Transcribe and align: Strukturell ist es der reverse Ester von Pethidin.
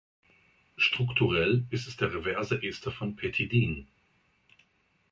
Strukturell 0.77 1.67
ist 1.69 1.87
es 1.87 1.95
der 1.95 2.11
reverse 2.11 2.63
Ester 2.63 2.89
von 2.91 3.15
Pethidin. 3.15 3.87